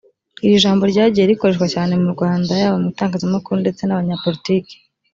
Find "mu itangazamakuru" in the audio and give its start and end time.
2.81-3.57